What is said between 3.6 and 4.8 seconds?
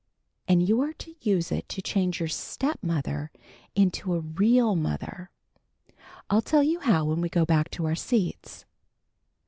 into a real